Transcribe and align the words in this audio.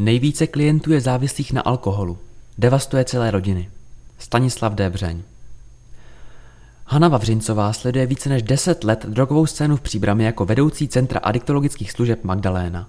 Nejvíce 0.00 0.46
klientů 0.46 0.92
je 0.92 1.00
závislých 1.00 1.52
na 1.52 1.62
alkoholu. 1.62 2.18
Devastuje 2.58 3.04
celé 3.04 3.30
rodiny. 3.30 3.70
Stanislav 4.18 4.74
Débřeň. 4.74 5.22
Hanna 6.86 7.08
Vavřincová 7.08 7.72
sleduje 7.72 8.06
více 8.06 8.28
než 8.28 8.42
10 8.42 8.84
let 8.84 9.06
drogovou 9.08 9.46
scénu 9.46 9.76
v 9.76 9.80
Příbrami 9.80 10.24
jako 10.24 10.44
vedoucí 10.44 10.88
Centra 10.88 11.20
adiktologických 11.20 11.92
služeb 11.92 12.24
Magdaléna. 12.24 12.88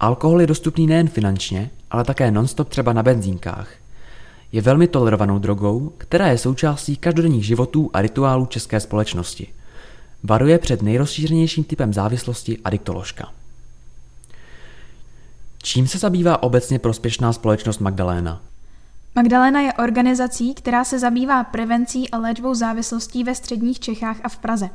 Alkohol 0.00 0.40
je 0.40 0.46
dostupný 0.46 0.86
nejen 0.86 1.08
finančně, 1.08 1.70
ale 1.90 2.04
také 2.04 2.30
nonstop 2.30 2.68
třeba 2.68 2.92
na 2.92 3.02
benzínkách. 3.02 3.68
Je 4.52 4.62
velmi 4.62 4.88
tolerovanou 4.88 5.38
drogou, 5.38 5.92
která 5.98 6.28
je 6.28 6.38
součástí 6.38 6.96
každodenních 6.96 7.46
životů 7.46 7.90
a 7.92 8.02
rituálů 8.02 8.46
české 8.46 8.80
společnosti. 8.80 9.46
Varuje 10.22 10.58
před 10.58 10.82
nejrozšířenějším 10.82 11.64
typem 11.64 11.92
závislosti 11.92 12.58
adiktoložka. 12.64 13.32
Čím 15.62 15.86
se 15.86 15.98
zabývá 15.98 16.42
obecně 16.42 16.78
prospěšná 16.78 17.32
společnost 17.32 17.78
Magdaléna? 17.78 18.42
Magdalena 19.14 19.60
je 19.60 19.72
organizací, 19.72 20.54
která 20.54 20.84
se 20.84 20.98
zabývá 20.98 21.44
prevencí 21.44 22.10
a 22.10 22.18
léčbou 22.18 22.54
závislostí 22.54 23.24
ve 23.24 23.34
středních 23.34 23.80
Čechách 23.80 24.16
a 24.24 24.28
v 24.28 24.38
Praze. 24.38 24.70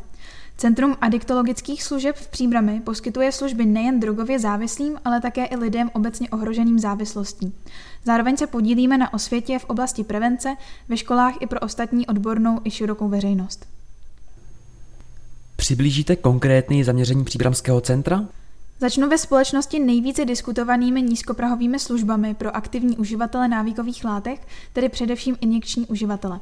Centrum 0.58 0.98
adiktologických 1.02 1.84
služeb 1.84 2.16
v 2.16 2.28
Příbrami 2.28 2.80
poskytuje 2.80 3.32
služby 3.32 3.66
nejen 3.66 4.00
drogově 4.00 4.40
závislým, 4.40 4.98
ale 5.06 5.22
také 5.22 5.46
i 5.46 5.56
lidem 5.56 5.90
obecně 5.94 6.30
ohroženým 6.30 6.80
závislostí. 6.80 7.54
Zároveň 8.06 8.38
se 8.38 8.48
podílíme 8.48 8.98
na 8.98 9.14
osvětě 9.14 9.60
v 9.60 9.66
oblasti 9.66 10.04
prevence 10.04 10.56
ve 10.90 10.98
školách 10.98 11.34
i 11.40 11.48
pro 11.48 11.60
ostatní 11.60 12.08
odbornou 12.08 12.60
i 12.64 12.72
širokou 12.72 13.10
veřejnost. 13.10 13.66
Přiblížíte 15.56 16.16
konkrétní 16.16 16.84
zaměření 16.84 17.24
Příbramského 17.24 17.82
centra? 17.82 18.26
Začnu 18.80 19.10
ve 19.10 19.18
společnosti 19.18 19.80
nejvíce 19.80 20.26
diskutovanými 20.26 21.02
nízkoprahovými 21.02 21.80
službami 21.80 22.34
pro 22.34 22.56
aktivní 22.56 22.98
uživatele 22.98 23.48
návykových 23.48 24.06
látek, 24.06 24.48
tedy 24.74 24.90
především 24.90 25.38
injekční 25.42 25.88
uživatele. 25.88 26.40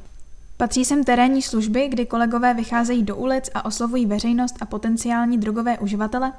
Patří 0.57 0.85
sem 0.85 1.03
terénní 1.03 1.41
služby, 1.41 1.87
kdy 1.87 2.05
kolegové 2.05 2.53
vycházejí 2.53 3.03
do 3.03 3.15
ulic 3.15 3.49
a 3.53 3.65
oslovují 3.65 4.05
veřejnost 4.05 4.55
a 4.61 4.65
potenciální 4.65 5.37
drogové 5.37 5.79
uživatele. 5.79 6.33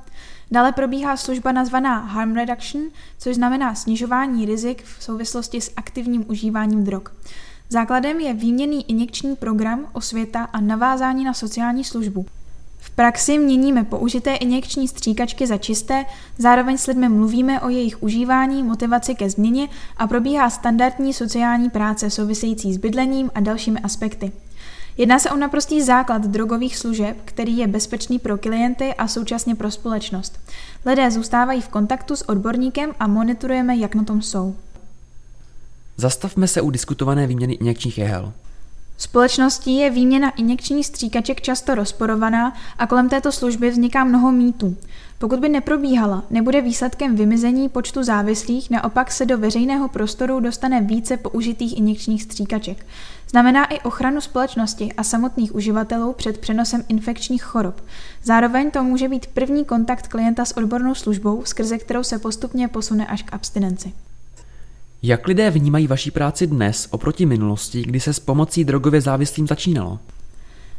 Dále 0.50 0.72
probíhá 0.72 1.16
služba 1.16 1.53
nazvaná 1.53 1.98
Harm 1.98 2.34
Reduction, 2.34 2.84
což 3.19 3.34
znamená 3.34 3.75
snižování 3.75 4.47
rizik 4.47 4.84
v 4.84 5.05
souvislosti 5.05 5.60
s 5.60 5.72
aktivním 5.77 6.31
užíváním 6.31 6.84
drog. 6.84 7.03
Základem 7.69 8.20
je 8.20 8.34
výměný 8.34 8.91
injekční 8.91 9.36
program, 9.36 9.86
osvěta 9.92 10.42
a 10.53 10.60
navázání 10.60 11.25
na 11.25 11.34
sociální 11.34 11.84
službu. 11.84 12.27
V 12.87 12.91
praxi 12.91 13.39
měníme 13.39 13.84
použité 13.84 14.34
injekční 14.34 14.89
stříkačky 14.89 15.47
za 15.47 15.56
čisté, 15.56 16.05
zároveň 16.39 16.79
s 16.79 16.87
lidmi 16.87 17.09
mluvíme 17.09 17.61
o 17.61 17.69
jejich 17.69 18.03
užívání, 18.03 18.62
motivaci 18.62 19.15
ke 19.15 19.31
změně 19.31 19.69
a 19.97 20.06
probíhá 20.06 20.51
standardní 20.51 21.15
sociální 21.15 21.70
práce 21.70 22.11
související 22.11 22.75
s 22.75 22.77
bydlením 22.77 23.31
a 23.34 23.41
dalšími 23.41 23.81
aspekty. 23.81 24.33
Jedná 24.97 25.19
se 25.19 25.31
o 25.31 25.37
naprostý 25.37 25.83
základ 25.83 26.23
drogových 26.23 26.77
služeb, 26.77 27.17
který 27.25 27.59
je 27.59 27.67
bezpečný 27.67 28.19
pro 28.19 28.39
klienty 28.39 28.95
a 28.95 29.09
současně 29.09 29.55
pro 29.55 29.71
společnost. 29.71 30.41
Lidé 30.87 31.11
zůstávají 31.11 31.61
v 31.61 31.69
kontaktu 31.69 32.17
s 32.17 32.28
odborníkem 32.28 32.95
a 33.00 33.06
monitorujeme, 33.06 33.77
jak 33.77 33.95
na 33.95 34.05
tom 34.05 34.23
jsou. 34.23 34.56
Zastavme 35.97 36.48
se 36.48 36.61
u 36.61 36.71
diskutované 36.71 37.27
výměny 37.27 37.55
injekčních 37.55 37.98
jehel. 37.98 38.33
Společností 38.98 39.77
je 39.77 39.91
výměna 39.91 40.30
injekčních 40.30 40.86
stříkaček 40.86 41.41
často 41.41 41.75
rozporovaná 41.75 42.56
a 42.78 42.86
kolem 42.86 43.08
této 43.08 43.33
služby 43.33 43.70
vzniká 43.70 44.05
mnoho 44.05 44.33
mýtů. 44.33 44.77
Pokud 45.19 45.41
by 45.41 45.48
neprobíhala, 45.48 46.22
nebude 46.30 46.61
výsledkem 46.61 47.16
vymizení 47.16 47.69
počtu 47.69 48.03
závislých, 48.03 48.70
naopak 48.70 49.12
se 49.12 49.27
do 49.27 49.38
veřejného 49.38 49.88
prostoru 49.88 50.41
dostane 50.41 50.80
více 50.80 51.16
použitých 51.16 51.78
injekčních 51.78 52.22
stříkaček. 52.22 52.86
Znamená 53.30 53.64
i 53.64 53.80
ochranu 53.80 54.20
společnosti 54.20 54.92
a 54.97 55.03
samotných 55.03 55.55
uživatelů 55.55 56.12
před 56.12 56.38
přenosem 56.38 56.84
infekčních 56.88 57.42
chorob. 57.42 57.81
Zároveň 58.22 58.71
to 58.71 58.84
může 58.84 59.09
být 59.09 59.26
první 59.26 59.65
kontakt 59.65 60.09
klienta 60.09 60.44
s 60.44 60.56
odbornou 60.56 60.94
službou, 60.94 61.42
skrze 61.44 61.78
kterou 61.78 62.03
se 62.03 62.19
postupně 62.19 62.69
posune 62.69 63.06
až 63.06 63.22
k 63.22 63.32
abstinenci. 63.32 63.92
Jak 65.03 65.29
lidé 65.29 65.51
vnímají 65.51 65.87
vaší 65.87 66.11
práci 66.11 66.47
dnes 66.47 66.89
oproti 66.91 67.27
minulosti, 67.27 67.83
kdy 67.83 68.01
se 68.01 68.12
s 68.12 68.21
pomocí 68.21 68.65
drogově 68.65 69.01
závislým 69.01 69.47
začínalo? 69.47 69.99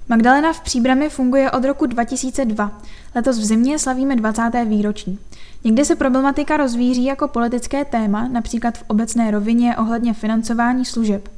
Magdalena 0.10 0.54
v 0.54 0.62
Příbrami 0.62 1.10
funguje 1.10 1.52
od 1.52 1.66
roku 1.66 1.86
2002. 1.86 2.82
Letos 3.16 3.40
v 3.40 3.44
zimě 3.44 3.80
slavíme 3.80 4.16
20. 4.16 4.42
výročí. 4.66 5.20
Někdy 5.64 5.86
se 5.86 5.96
problematika 5.96 6.58
rozvíří 6.58 7.06
jako 7.06 7.28
politické 7.28 7.86
téma, 7.86 8.28
například 8.28 8.78
v 8.78 8.84
obecné 8.88 9.32
rovině 9.32 9.78
ohledně 9.78 10.14
financování 10.14 10.86
služeb. 10.86 11.30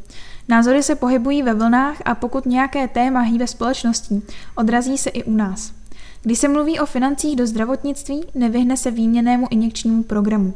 Názory 0.47 0.83
se 0.83 0.95
pohybují 0.95 1.43
ve 1.43 1.53
vlnách 1.53 1.97
a 2.05 2.15
pokud 2.15 2.45
nějaké 2.45 2.87
téma 2.87 3.19
hýbe 3.19 3.47
společností, 3.47 4.23
odrazí 4.55 4.97
se 4.97 5.09
i 5.09 5.23
u 5.23 5.35
nás. 5.35 5.78
Když 6.23 6.39
se 6.39 6.47
mluví 6.47 6.79
o 6.79 6.85
financích 6.85 7.35
do 7.35 7.47
zdravotnictví, 7.47 8.23
nevyhne 8.35 8.77
se 8.77 8.91
výměnému 8.91 9.47
injekčnímu 9.51 10.03
programu. 10.03 10.53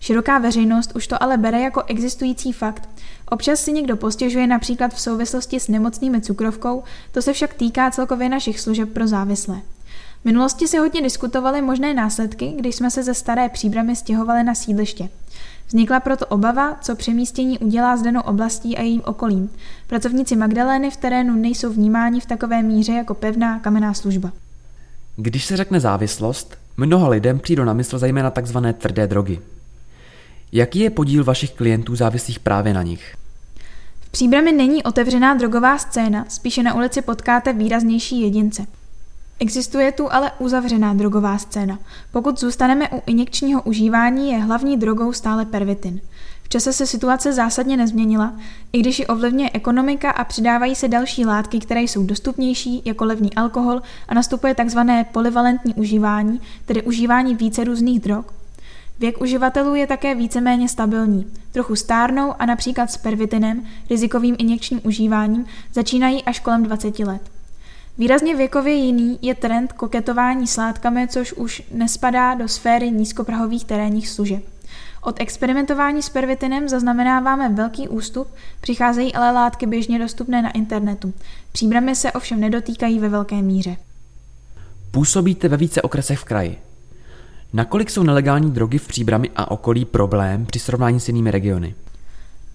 Široká 0.00 0.38
veřejnost 0.38 0.92
už 0.96 1.06
to 1.06 1.22
ale 1.22 1.36
bere 1.36 1.60
jako 1.60 1.82
existující 1.86 2.52
fakt. 2.52 2.88
Občas 3.30 3.60
si 3.60 3.72
někdo 3.72 3.96
postěžuje 3.96 4.46
například 4.46 4.94
v 4.94 5.00
souvislosti 5.00 5.60
s 5.60 5.68
nemocnými 5.68 6.20
cukrovkou, 6.20 6.82
to 7.12 7.22
se 7.22 7.32
však 7.32 7.54
týká 7.54 7.90
celkově 7.90 8.28
našich 8.28 8.60
služeb 8.60 8.92
pro 8.92 9.06
závislé. 9.06 9.60
V 10.22 10.24
minulosti 10.24 10.68
se 10.68 10.78
hodně 10.78 11.02
diskutovaly 11.02 11.62
možné 11.62 11.94
následky, 11.94 12.54
když 12.58 12.76
jsme 12.76 12.90
se 12.90 13.02
ze 13.02 13.14
staré 13.14 13.48
příbramy 13.48 13.96
stěhovali 13.96 14.44
na 14.44 14.54
sídliště. 14.54 15.08
Vznikla 15.68 16.00
proto 16.00 16.26
obava, 16.26 16.78
co 16.82 16.96
přemístění 16.96 17.58
udělá 17.58 17.96
s 17.96 18.02
danou 18.02 18.20
oblastí 18.20 18.76
a 18.76 18.82
jejím 18.82 19.02
okolím. 19.04 19.50
Pracovníci 19.86 20.36
Magdalény 20.36 20.90
v 20.90 20.96
terénu 20.96 21.34
nejsou 21.34 21.70
vnímáni 21.70 22.20
v 22.20 22.26
takové 22.26 22.62
míře 22.62 22.92
jako 22.92 23.14
pevná 23.14 23.58
kamenná 23.58 23.94
služba. 23.94 24.32
Když 25.16 25.44
se 25.44 25.56
řekne 25.56 25.80
závislost, 25.80 26.58
mnoha 26.76 27.08
lidem 27.08 27.38
přijdou 27.38 27.64
na 27.64 27.72
mysl 27.72 27.98
zejména 27.98 28.30
tzv. 28.30 28.58
tvrdé 28.78 29.06
drogy. 29.06 29.40
Jaký 30.52 30.78
je 30.78 30.90
podíl 30.90 31.24
vašich 31.24 31.52
klientů 31.52 31.96
závislých 31.96 32.40
právě 32.40 32.74
na 32.74 32.82
nich? 32.82 33.16
V 34.00 34.08
Příbrami 34.10 34.52
není 34.52 34.82
otevřená 34.82 35.34
drogová 35.34 35.78
scéna, 35.78 36.24
spíše 36.28 36.62
na 36.62 36.74
ulici 36.74 37.02
potkáte 37.02 37.52
výraznější 37.52 38.20
jedince. 38.20 38.66
Existuje 39.38 39.92
tu 39.92 40.12
ale 40.12 40.32
uzavřená 40.38 40.94
drogová 40.94 41.38
scéna. 41.38 41.78
Pokud 42.12 42.40
zůstaneme 42.40 42.88
u 42.88 43.02
injekčního 43.06 43.62
užívání, 43.62 44.30
je 44.30 44.38
hlavní 44.38 44.76
drogou 44.76 45.12
stále 45.12 45.44
pervitin. 45.44 46.00
Čase 46.54 46.72
se 46.72 46.86
situace 46.86 47.32
zásadně 47.32 47.76
nezměnila, 47.76 48.32
i 48.72 48.80
když 48.80 48.98
ji 48.98 49.06
ovlivňuje 49.06 49.50
ekonomika 49.52 50.10
a 50.10 50.24
přidávají 50.24 50.74
se 50.74 50.88
další 50.88 51.24
látky, 51.24 51.60
které 51.60 51.80
jsou 51.82 52.06
dostupnější, 52.06 52.82
jako 52.84 53.04
levný 53.04 53.34
alkohol 53.34 53.82
a 54.08 54.14
nastupuje 54.14 54.54
tzv. 54.54 54.78
polyvalentní 55.12 55.74
užívání, 55.74 56.40
tedy 56.66 56.82
užívání 56.82 57.34
více 57.34 57.64
různých 57.64 58.00
drog, 58.00 58.24
Věk 58.98 59.20
uživatelů 59.20 59.74
je 59.74 59.86
také 59.86 60.14
víceméně 60.14 60.68
stabilní. 60.68 61.26
Trochu 61.52 61.76
stárnou 61.76 62.34
a 62.38 62.46
například 62.46 62.90
s 62.90 62.96
pervitinem, 62.96 63.66
rizikovým 63.90 64.36
injekčním 64.38 64.80
užíváním, 64.84 65.46
začínají 65.72 66.24
až 66.24 66.40
kolem 66.40 66.62
20 66.62 66.98
let. 66.98 67.22
Výrazně 67.98 68.36
věkově 68.36 68.74
jiný 68.74 69.18
je 69.22 69.34
trend 69.34 69.72
koketování 69.72 70.46
s 70.46 70.56
látkami, 70.56 71.08
což 71.08 71.32
už 71.32 71.62
nespadá 71.70 72.34
do 72.34 72.48
sféry 72.48 72.90
nízkoprahových 72.90 73.64
terénních 73.64 74.08
služeb. 74.08 74.53
Od 75.04 75.20
experimentování 75.20 76.02
s 76.02 76.08
pervitinem 76.08 76.68
zaznamenáváme 76.68 77.48
velký 77.48 77.88
ústup, 77.88 78.28
přicházejí 78.60 79.14
ale 79.14 79.30
látky 79.30 79.66
běžně 79.66 79.98
dostupné 79.98 80.42
na 80.42 80.50
internetu. 80.50 81.12
Příbramy 81.52 81.96
se 81.96 82.12
ovšem 82.12 82.40
nedotýkají 82.40 82.98
ve 82.98 83.08
velké 83.08 83.42
míře. 83.42 83.76
Působíte 84.90 85.48
ve 85.48 85.56
více 85.56 85.82
okresech 85.82 86.18
v 86.18 86.24
kraji. 86.24 86.58
Nakolik 87.52 87.90
jsou 87.90 88.02
nelegální 88.02 88.50
drogy 88.50 88.78
v 88.78 88.86
Příbrami 88.86 89.30
a 89.36 89.50
okolí 89.50 89.84
problém 89.84 90.46
při 90.46 90.58
srovnání 90.58 91.00
s 91.00 91.08
jinými 91.08 91.30
regiony? 91.30 91.74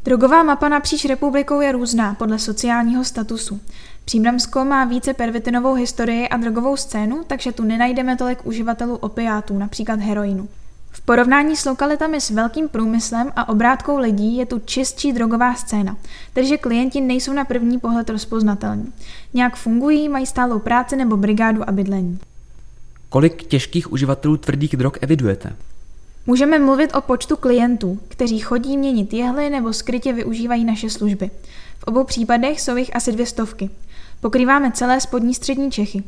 Drogová 0.04 0.44
mapa 0.44 0.70
napříč 0.70 1.06
republikou 1.06 1.62
je 1.62 1.72
různá 1.72 2.14
podle 2.14 2.40
sociálního 2.40 3.04
statusu. 3.04 3.60
Příbramsko 4.06 4.66
má 4.66 4.86
více 4.86 5.14
pervitinovou 5.14 5.74
historii 5.74 6.30
a 6.30 6.38
drogovou 6.38 6.78
scénu, 6.78 7.24
takže 7.28 7.52
tu 7.52 7.64
nenajdeme 7.64 8.18
tolik 8.18 8.46
uživatelů 8.46 8.96
opiátů, 8.96 9.58
například 9.58 10.00
heroinu. 10.00 10.48
V 11.00 11.02
porovnání 11.02 11.56
s 11.56 11.66
lokalitami 11.66 12.22
s 12.22 12.30
velkým 12.30 12.70
průmyslem 12.70 13.32
a 13.36 13.50
obrátkou 13.50 13.98
lidí 13.98 14.38
je 14.38 14.46
tu 14.46 14.60
čistší 14.60 15.14
drogová 15.14 15.54
scéna, 15.54 15.98
takže 16.34 16.58
klienti 16.58 17.02
nejsou 17.02 17.34
na 17.34 17.46
první 17.46 17.80
pohled 17.80 18.10
rozpoznatelní. 18.10 18.94
Nějak 19.34 19.56
fungují, 19.56 20.10
mají 20.10 20.26
stálou 20.26 20.60
práci 20.60 20.96
nebo 20.96 21.18
brigádu 21.18 21.70
a 21.70 21.72
bydlení. 21.72 22.20
Kolik 23.10 23.44
těžkých 23.44 23.92
uživatelů 23.92 24.38
tvrdých 24.38 24.78
drog 24.78 24.94
evidujete? 25.02 25.56
Můžeme 26.26 26.60
mluvit 26.60 26.96
o 26.96 27.02
počtu 27.02 27.36
klientů, 27.36 28.00
kteří 28.08 28.40
chodí 28.40 28.78
měnit 28.78 29.14
jehly 29.14 29.50
nebo 29.50 29.74
skrytě 29.74 30.14
využívají 30.14 30.66
naše 30.66 30.90
služby. 30.90 31.32
V 31.80 31.84
obou 31.84 32.04
případech 32.04 32.62
jsou 32.62 32.76
jich 32.76 32.96
asi 32.96 33.12
dvě 33.12 33.26
stovky. 33.26 33.70
Pokrýváme 34.22 34.72
celé 34.72 35.02
spodní 35.02 35.34
střední 35.34 35.72
Čechy. 35.72 36.04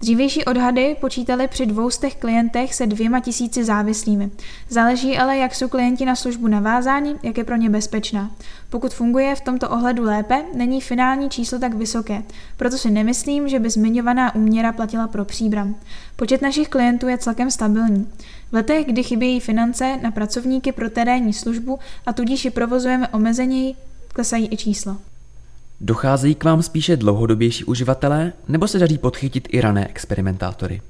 Dřívější 0.00 0.44
odhady 0.44 0.96
počítaly 1.00 1.48
při 1.48 1.66
dvoustech 1.66 2.16
klientech 2.16 2.74
se 2.74 2.86
dvěma 2.86 3.20
tisíci 3.20 3.64
závislými. 3.64 4.30
Záleží 4.68 5.18
ale, 5.18 5.36
jak 5.36 5.54
jsou 5.54 5.68
klienti 5.68 6.04
na 6.04 6.16
službu 6.16 6.48
navázáni, 6.48 7.14
jak 7.22 7.38
je 7.38 7.44
pro 7.44 7.56
ně 7.56 7.70
bezpečná. 7.70 8.30
Pokud 8.70 8.94
funguje 8.94 9.34
v 9.34 9.40
tomto 9.40 9.68
ohledu 9.68 10.02
lépe, 10.04 10.42
není 10.54 10.80
finální 10.80 11.30
číslo 11.30 11.58
tak 11.58 11.74
vysoké, 11.74 12.22
proto 12.56 12.78
si 12.78 12.90
nemyslím, 12.90 13.48
že 13.48 13.58
by 13.58 13.70
zmiňovaná 13.70 14.34
úměra 14.34 14.72
platila 14.72 15.08
pro 15.08 15.24
příbram. 15.24 15.74
Počet 16.16 16.42
našich 16.42 16.68
klientů 16.68 17.08
je 17.08 17.18
celkem 17.18 17.50
stabilní. 17.50 18.08
V 18.50 18.54
letech, 18.54 18.86
kdy 18.86 19.02
chybějí 19.02 19.40
finance 19.40 19.98
na 20.02 20.10
pracovníky 20.10 20.72
pro 20.72 20.90
terénní 20.90 21.32
službu 21.32 21.78
a 22.06 22.12
tudíž 22.12 22.44
ji 22.44 22.50
provozujeme 22.50 23.08
omezeněji, 23.08 23.74
klesají 24.12 24.48
i 24.52 24.56
čísla. 24.56 24.96
Docházejí 25.80 26.34
k 26.34 26.44
vám 26.44 26.62
spíše 26.62 26.96
dlouhodobější 26.96 27.64
uživatelé, 27.64 28.32
nebo 28.48 28.68
se 28.68 28.78
daří 28.78 28.98
podchytit 28.98 29.48
i 29.50 29.60
rané 29.60 29.88
experimentátory? 29.88 30.82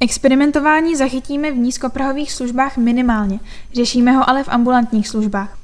Experimentování 0.00 0.96
zachytíme 0.96 1.52
v 1.52 1.56
nízkoprahových 1.56 2.32
službách 2.32 2.76
minimálně, 2.76 3.40
řešíme 3.74 4.12
ho 4.12 4.30
ale 4.30 4.44
v 4.44 4.48
ambulantních 4.48 5.08
službách. 5.08 5.58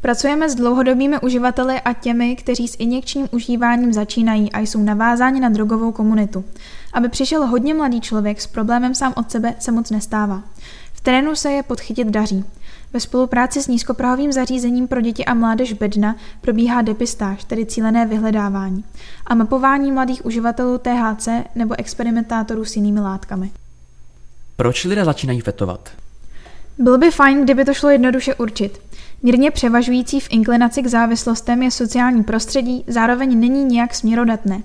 Pracujeme 0.00 0.50
s 0.50 0.54
dlouhodobými 0.54 1.18
uživateli 1.18 1.80
a 1.80 1.92
těmi, 1.92 2.36
kteří 2.36 2.68
s 2.68 2.76
injekčním 2.78 3.28
užíváním 3.30 3.92
začínají 3.92 4.52
a 4.52 4.60
jsou 4.60 4.82
navázáni 4.82 5.40
na 5.40 5.48
drogovou 5.48 5.92
komunitu. 5.92 6.44
Aby 6.92 7.08
přišel 7.08 7.46
hodně 7.46 7.74
mladý 7.74 8.00
člověk 8.00 8.40
s 8.40 8.46
problémem 8.46 8.94
sám 8.94 9.12
od 9.16 9.30
sebe 9.30 9.54
se 9.58 9.72
moc 9.72 9.90
nestává. 9.90 10.42
V 10.92 11.00
terénu 11.00 11.36
se 11.36 11.52
je 11.52 11.62
podchytit 11.62 12.08
daří. 12.08 12.44
Ve 12.92 13.00
spolupráci 13.00 13.62
s 13.62 13.68
nízkoprahovým 13.68 14.32
zařízením 14.32 14.88
pro 14.88 15.00
děti 15.00 15.24
a 15.24 15.34
mládež 15.34 15.72
Bedna 15.72 16.16
probíhá 16.40 16.82
depistáž, 16.82 17.44
tedy 17.44 17.66
cílené 17.66 18.06
vyhledávání, 18.06 18.84
a 19.26 19.34
mapování 19.34 19.92
mladých 19.92 20.26
uživatelů 20.26 20.78
THC 20.78 21.28
nebo 21.54 21.74
experimentátorů 21.78 22.64
s 22.64 22.76
jinými 22.76 23.00
látkami. 23.00 23.50
Proč 24.56 24.84
lidé 24.84 25.04
začínají 25.04 25.40
fetovat? 25.40 25.90
Bylo 26.78 26.98
by 26.98 27.10
fajn, 27.10 27.44
kdyby 27.44 27.64
to 27.64 27.74
šlo 27.74 27.90
jednoduše 27.90 28.34
určit. 28.34 28.80
Mírně 29.22 29.50
převažující 29.50 30.20
v 30.20 30.28
inklinaci 30.30 30.82
k 30.82 30.86
závislostem 30.86 31.62
je 31.62 31.70
sociální 31.70 32.24
prostředí, 32.24 32.84
zároveň 32.86 33.40
není 33.40 33.64
nijak 33.64 33.94
směrodatné. 33.94 34.62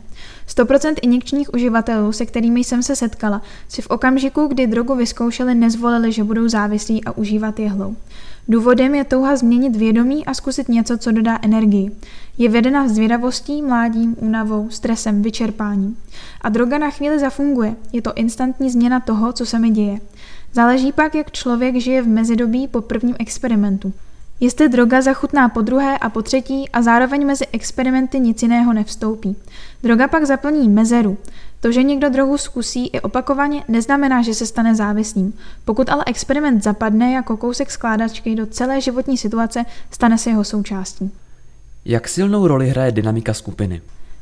100% 0.48 0.94
injekčních 1.02 1.54
uživatelů, 1.54 2.12
se 2.12 2.26
kterými 2.26 2.64
jsem 2.64 2.84
se 2.84 2.96
setkala, 2.96 3.42
si 3.70 3.82
v 3.82 3.88
okamžiku, 3.90 4.48
kdy 4.48 4.68
drogu 4.68 4.96
vyzkoušeli, 4.96 5.56
nezvolili, 5.56 6.12
že 6.12 6.24
budou 6.24 6.50
závislí 6.50 7.04
a 7.04 7.12
užívat 7.12 7.60
jehlou. 7.60 7.96
Důvodem 8.48 8.96
je 8.96 9.04
touha 9.04 9.36
změnit 9.36 9.76
vědomí 9.76 10.26
a 10.26 10.34
zkusit 10.34 10.70
něco, 10.70 10.98
co 10.98 11.12
dodá 11.12 11.40
energii. 11.42 11.92
Je 12.38 12.50
vedena 12.50 12.88
zvědavostí, 12.88 13.62
mládím, 13.62 14.16
únavou, 14.20 14.70
stresem, 14.70 15.22
vyčerpáním. 15.22 15.98
A 16.42 16.50
droga 16.50 16.78
na 16.78 16.90
chvíli 16.90 17.20
zafunguje. 17.20 17.76
Je 17.94 18.02
to 18.02 18.14
instantní 18.14 18.70
změna 18.70 19.00
toho, 19.00 19.34
co 19.34 19.46
se 19.46 19.60
mi 19.60 19.70
děje. 19.70 20.00
Záleží 20.54 20.92
pak, 20.92 21.16
jak 21.16 21.32
člověk 21.32 21.76
žije 21.76 22.02
v 22.02 22.08
mezidobí 22.08 22.68
po 22.68 22.82
prvním 22.82 23.16
experimentu. 23.20 23.94
Jestli 24.40 24.70
droga 24.70 25.02
zachutná 25.02 25.50
po 25.50 25.62
druhé 25.62 25.98
a 25.98 26.10
po 26.10 26.22
třetí 26.22 26.70
a 26.70 26.82
zároveň 26.82 27.26
mezi 27.26 27.46
experimenty 27.52 28.20
nic 28.20 28.42
jiného 28.42 28.74
nevstoupí. 28.74 29.36
Droga 29.84 30.08
pak 30.08 30.26
zaplní 30.26 30.70
mezeru. 30.70 31.18
To, 31.60 31.72
že 31.72 31.84
někdo 31.84 32.10
drogu 32.10 32.38
zkusí 32.38 32.88
i 32.88 33.02
opakovaně, 33.02 33.64
neznamená, 33.68 34.22
že 34.22 34.34
se 34.34 34.46
stane 34.46 34.76
závislým. 34.76 35.34
Pokud 35.66 35.90
ale 35.90 36.04
experiment 36.08 36.64
zapadne 36.64 37.12
jako 37.12 37.38
kousek 37.38 37.72
skládačky 37.72 38.36
do 38.36 38.46
celé 38.46 38.82
životní 38.82 39.18
situace, 39.18 39.66
stane 39.92 40.18
se 40.18 40.30
jeho 40.30 40.44
součástí. 40.44 41.12
Jak 41.86 42.08
silnou 42.08 42.48
roli 42.48 42.70
hraje 42.70 42.92
dynamika 42.92 43.34
skupiny? 43.34 43.82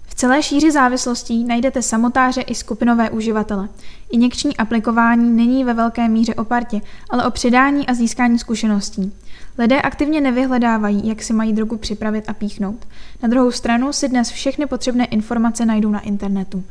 V 0.10 0.16
celé 0.16 0.44
šíři 0.44 0.72
závislostí 0.72 1.44
najdete 1.44 1.82
samotáře 1.82 2.42
i 2.42 2.56
skupinové 2.56 3.10
uživatele. 3.10 3.70
Injekční 4.12 4.58
aplikování 4.58 5.30
není 5.30 5.64
ve 5.64 5.74
velké 5.74 6.08
míře 6.08 6.36
o 6.36 6.44
partě, 6.44 6.82
ale 7.10 7.26
o 7.26 7.32
předání 7.32 7.88
a 7.88 7.94
získání 7.94 8.40
zkušeností. 8.40 9.14
Lidé 9.58 9.82
aktivně 9.82 10.22
nevyhledávají, 10.22 11.08
jak 11.08 11.24
si 11.24 11.34
mají 11.34 11.54
drogu 11.54 11.78
připravit 11.78 12.26
a 12.28 12.34
píchnout. 12.34 12.88
Na 13.24 13.30
druhou 13.30 13.52
stranu 13.52 13.94
si 13.94 14.10
dnes 14.10 14.30
všechny 14.30 14.66
potřebné 14.66 15.06
informace 15.06 15.66
najdou 15.66 15.90
na 15.90 16.00
internetu. 16.00 16.64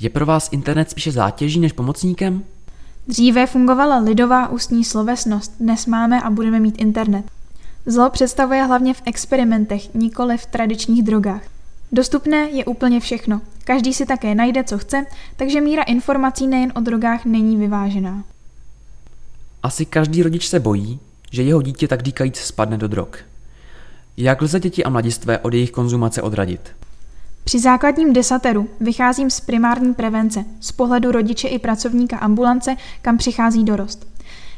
Je 0.00 0.10
pro 0.10 0.26
vás 0.26 0.48
internet 0.52 0.90
spíše 0.90 1.12
zátěží 1.12 1.60
než 1.60 1.72
pomocníkem? 1.72 2.44
Dříve 3.08 3.46
fungovala 3.46 3.98
lidová 3.98 4.48
ústní 4.48 4.84
slovesnost, 4.84 5.52
dnes 5.60 5.86
máme 5.86 6.22
a 6.22 6.30
budeme 6.30 6.60
mít 6.60 6.74
internet. 6.78 7.24
Zlo 7.86 8.10
představuje 8.10 8.64
hlavně 8.64 8.94
v 8.94 9.02
experimentech, 9.04 9.94
nikoli 9.94 10.38
v 10.38 10.46
tradičních 10.46 11.02
drogách. 11.02 11.42
Dostupné 11.92 12.50
je 12.50 12.64
úplně 12.64 13.00
všechno. 13.00 13.40
Každý 13.64 13.94
si 13.94 14.06
také 14.06 14.34
najde, 14.34 14.64
co 14.64 14.78
chce, 14.78 15.06
takže 15.36 15.60
míra 15.60 15.82
informací 15.82 16.46
nejen 16.46 16.72
o 16.76 16.80
drogách 16.80 17.24
není 17.24 17.56
vyvážená. 17.56 18.24
Asi 19.62 19.86
každý 19.86 20.22
rodič 20.22 20.48
se 20.48 20.60
bojí, 20.60 21.00
že 21.30 21.42
jeho 21.42 21.62
dítě 21.62 21.88
tak 21.88 22.02
říkajíc 22.02 22.36
spadne 22.36 22.78
do 22.78 22.88
drog. 22.88 23.08
Jak 24.16 24.42
lze 24.42 24.60
děti 24.60 24.84
a 24.84 24.90
mladistvé 24.90 25.38
od 25.38 25.54
jejich 25.54 25.70
konzumace 25.70 26.22
odradit? 26.22 26.60
Při 27.44 27.60
základním 27.60 28.12
desateru 28.12 28.68
vycházím 28.80 29.30
z 29.30 29.40
primární 29.40 29.94
prevence, 29.94 30.44
z 30.60 30.72
pohledu 30.72 31.12
rodiče 31.12 31.48
i 31.48 31.58
pracovníka 31.58 32.18
ambulance, 32.18 32.76
kam 33.02 33.18
přichází 33.18 33.64
dorost. 33.64 34.06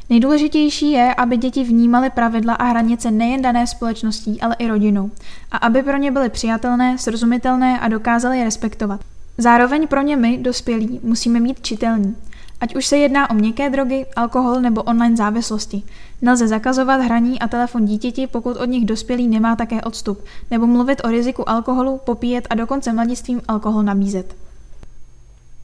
Nejdůležitější 0.09 0.91
je, 0.91 1.15
aby 1.15 1.37
děti 1.37 1.63
vnímaly 1.63 2.09
pravidla 2.09 2.53
a 2.53 2.63
hranice 2.63 3.11
nejen 3.11 3.41
dané 3.41 3.67
společností, 3.67 4.41
ale 4.41 4.55
i 4.59 4.67
rodinou. 4.67 5.11
A 5.51 5.57
aby 5.57 5.83
pro 5.83 5.97
ně 5.97 6.11
byly 6.11 6.29
přijatelné, 6.29 6.97
srozumitelné 6.97 7.79
a 7.79 7.87
dokázali 7.87 8.37
je 8.37 8.43
respektovat. 8.43 9.01
Zároveň 9.37 9.87
pro 9.87 10.01
ně 10.01 10.17
my, 10.17 10.37
dospělí, 10.37 10.99
musíme 11.03 11.39
mít 11.39 11.61
čitelní. 11.61 12.15
Ať 12.61 12.75
už 12.75 12.85
se 12.85 12.97
jedná 12.97 13.29
o 13.29 13.33
měkké 13.33 13.69
drogy, 13.69 14.05
alkohol 14.15 14.61
nebo 14.61 14.83
online 14.83 15.15
závislosti. 15.15 15.83
Nelze 16.21 16.47
zakazovat 16.47 17.01
hraní 17.01 17.39
a 17.39 17.47
telefon 17.47 17.85
dítěti, 17.85 18.27
pokud 18.27 18.57
od 18.57 18.65
nich 18.65 18.85
dospělý 18.85 19.27
nemá 19.27 19.55
také 19.55 19.81
odstup, 19.81 20.23
nebo 20.51 20.67
mluvit 20.67 21.01
o 21.03 21.07
riziku 21.07 21.49
alkoholu, 21.49 21.99
popíjet 22.05 22.47
a 22.49 22.55
dokonce 22.55 22.93
mladistvím 22.93 23.41
alkohol 23.47 23.83
nabízet. 23.83 24.35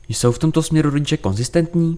Jsou 0.10 0.32
v 0.32 0.40
tomto 0.40 0.64
směru 0.64 0.90
rodiče 0.90 1.18
konzistentní? 1.18 1.98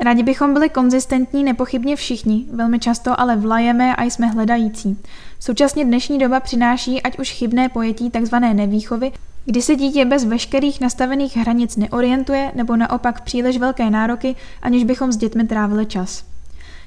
Rádi 0.00 0.22
bychom 0.22 0.52
byli 0.52 0.68
konzistentní 0.68 1.44
nepochybně 1.44 1.96
všichni, 1.96 2.46
velmi 2.52 2.78
často 2.78 3.20
ale 3.20 3.36
vlajeme 3.36 3.96
a 3.96 4.04
jsme 4.04 4.26
hledající. 4.26 4.98
Současně 5.40 5.84
dnešní 5.84 6.18
doba 6.18 6.40
přináší 6.40 7.02
ať 7.02 7.18
už 7.18 7.30
chybné 7.30 7.68
pojetí 7.68 8.10
tzv. 8.10 8.34
nevýchovy, 8.34 9.12
kdy 9.44 9.62
se 9.62 9.76
dítě 9.76 10.04
bez 10.04 10.24
veškerých 10.24 10.80
nastavených 10.80 11.36
hranic 11.36 11.76
neorientuje 11.76 12.52
nebo 12.54 12.76
naopak 12.76 13.20
příliš 13.20 13.58
velké 13.58 13.90
nároky, 13.90 14.36
aniž 14.62 14.84
bychom 14.84 15.12
s 15.12 15.16
dětmi 15.16 15.44
trávili 15.44 15.86
čas. 15.86 16.24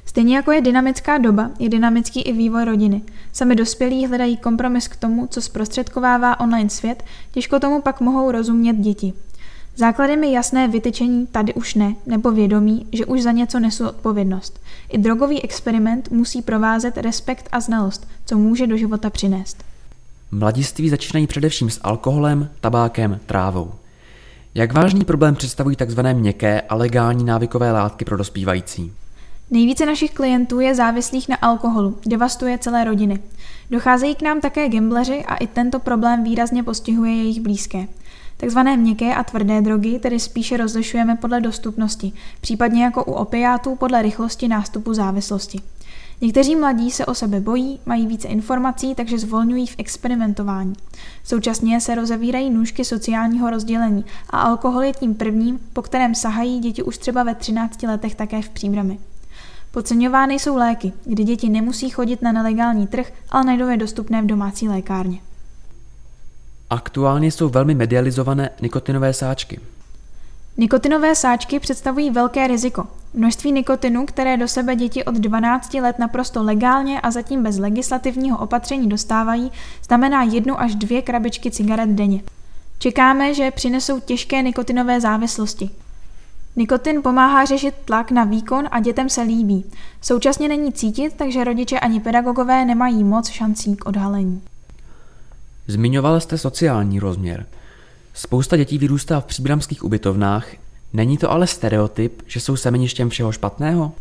Stejně 0.05 0.35
jako 0.35 0.51
je 0.51 0.61
dynamická 0.61 1.17
doba, 1.17 1.51
je 1.59 1.69
dynamický 1.69 2.21
i 2.21 2.33
vývoj 2.33 2.65
rodiny. 2.65 3.01
Sami 3.33 3.55
dospělí 3.55 4.05
hledají 4.07 4.37
kompromis 4.37 4.87
k 4.87 4.95
tomu, 4.95 5.27
co 5.27 5.41
zprostředkovává 5.41 6.39
online 6.39 6.69
svět, 6.69 7.03
těžko 7.31 7.59
tomu 7.59 7.81
pak 7.81 8.01
mohou 8.01 8.31
rozumět 8.31 8.73
děti. 8.73 9.13
Základem 9.79 10.23
je 10.23 10.31
jasné 10.31 10.67
vytyčení 10.67 11.27
tady 11.27 11.53
už 11.53 11.75
ne, 11.75 11.95
nebo 12.05 12.31
vědomí, 12.31 12.87
že 12.91 13.05
už 13.05 13.21
za 13.21 13.31
něco 13.31 13.59
nesu 13.59 13.87
odpovědnost. 13.87 14.59
I 14.89 14.97
drogový 14.97 15.43
experiment 15.43 16.11
musí 16.11 16.41
provázet 16.41 16.97
respekt 16.97 17.49
a 17.51 17.59
znalost, 17.59 18.07
co 18.25 18.37
může 18.37 18.67
do 18.67 18.77
života 18.77 19.09
přinést. 19.09 19.63
Mladiství 20.31 20.89
začínají 20.89 21.27
především 21.27 21.69
s 21.69 21.79
alkoholem, 21.83 22.49
tabákem, 22.61 23.19
trávou. 23.25 23.71
Jak 24.55 24.73
vážný 24.73 25.05
problém 25.05 25.35
představují 25.35 25.75
tzv. 25.75 25.99
měkké 26.13 26.61
a 26.61 26.75
legální 26.75 27.23
návykové 27.23 27.71
látky 27.71 28.05
pro 28.05 28.17
dospívající? 28.17 28.91
Nejvíce 29.51 29.85
našich 29.85 30.13
klientů 30.13 30.59
je 30.59 30.75
závislých 30.75 31.29
na 31.29 31.35
alkoholu, 31.35 31.97
devastuje 32.05 32.57
celé 32.57 32.83
rodiny. 32.83 33.19
Docházejí 33.71 34.15
k 34.15 34.21
nám 34.21 34.41
také 34.41 34.69
gambleři 34.69 35.25
a 35.25 35.35
i 35.35 35.47
tento 35.47 35.79
problém 35.79 36.23
výrazně 36.23 36.63
postihuje 36.63 37.15
jejich 37.15 37.41
blízké. 37.41 37.87
Takzvané 38.37 38.77
měkké 38.77 39.15
a 39.15 39.23
tvrdé 39.23 39.61
drogy 39.61 39.99
tedy 39.99 40.19
spíše 40.19 40.57
rozlišujeme 40.57 41.15
podle 41.15 41.41
dostupnosti, 41.41 42.13
případně 42.41 42.83
jako 42.83 43.03
u 43.03 43.11
opiátů 43.11 43.75
podle 43.75 44.01
rychlosti 44.01 44.47
nástupu 44.47 44.93
závislosti. 44.93 45.59
Někteří 46.21 46.55
mladí 46.55 46.91
se 46.91 47.05
o 47.05 47.13
sebe 47.13 47.39
bojí, 47.39 47.79
mají 47.85 48.07
více 48.07 48.27
informací, 48.27 48.95
takže 48.95 49.19
zvolňují 49.19 49.67
v 49.67 49.75
experimentování. 49.77 50.73
Současně 51.23 51.81
se 51.81 51.95
rozevírají 51.95 52.49
nůžky 52.49 52.85
sociálního 52.85 53.49
rozdělení 53.49 54.05
a 54.29 54.39
alkohol 54.39 54.83
je 54.83 54.93
tím 54.93 55.15
prvním, 55.15 55.59
po 55.73 55.81
kterém 55.81 56.15
sahají 56.15 56.59
děti 56.59 56.83
už 56.83 56.97
třeba 56.97 57.23
ve 57.23 57.35
13 57.35 57.83
letech 57.83 58.15
také 58.15 58.41
v 58.41 58.49
příbrami. 58.49 58.99
Podceňovány 59.77 60.33
jsou 60.33 60.55
léky, 60.55 60.93
kdy 61.05 61.23
děti 61.23 61.49
nemusí 61.49 61.89
chodit 61.89 62.21
na 62.21 62.31
nelegální 62.31 62.87
trh, 62.87 63.11
ale 63.29 63.43
najdou 63.43 63.67
je 63.67 63.77
dostupné 63.77 64.21
v 64.21 64.25
domácí 64.25 64.67
lékárně. 64.67 65.19
Aktuálně 66.69 67.31
jsou 67.31 67.49
velmi 67.49 67.75
medializované 67.75 68.49
nikotinové 68.61 69.13
sáčky. 69.13 69.59
Nikotinové 70.57 71.15
sáčky 71.15 71.59
představují 71.59 72.09
velké 72.09 72.47
riziko. 72.47 72.87
Množství 73.13 73.51
nikotinu, 73.51 74.05
které 74.05 74.37
do 74.37 74.47
sebe 74.47 74.75
děti 74.75 75.05
od 75.05 75.15
12 75.15 75.73
let 75.73 75.99
naprosto 75.99 76.43
legálně 76.43 77.01
a 77.01 77.11
zatím 77.11 77.43
bez 77.43 77.57
legislativního 77.57 78.37
opatření 78.37 78.89
dostávají, 78.89 79.51
znamená 79.87 80.23
jednu 80.23 80.61
až 80.61 80.75
dvě 80.75 81.01
krabičky 81.01 81.51
cigaret 81.51 81.89
denně. 81.89 82.21
Čekáme, 82.79 83.33
že 83.33 83.51
přinesou 83.51 83.99
těžké 83.99 84.41
nikotinové 84.41 85.01
závislosti. 85.01 85.69
Nikotin 86.57 87.01
pomáhá 87.01 87.45
řešit 87.45 87.75
tlak 87.85 88.11
na 88.11 88.23
výkon 88.23 88.67
a 88.71 88.79
dětem 88.79 89.09
se 89.09 89.21
líbí. 89.21 89.65
Současně 90.01 90.47
není 90.47 90.73
cítit, 90.73 91.13
takže 91.17 91.43
rodiče 91.43 91.79
ani 91.79 91.99
pedagogové 91.99 92.65
nemají 92.65 93.03
moc 93.03 93.29
šancí 93.29 93.75
k 93.75 93.85
odhalení. 93.85 94.41
Zmiňoval 95.67 96.19
jste 96.19 96.37
sociální 96.37 96.99
rozměr. 96.99 97.45
Spousta 98.13 98.57
dětí 98.57 98.77
vyrůstá 98.77 99.19
v 99.19 99.25
příbramských 99.25 99.83
ubytovnách, 99.83 100.47
není 100.93 101.17
to 101.17 101.31
ale 101.31 101.47
stereotyp, 101.47 102.21
že 102.27 102.39
jsou 102.39 102.55
semeništěm 102.55 103.09
všeho 103.09 103.31
špatného? 103.31 103.91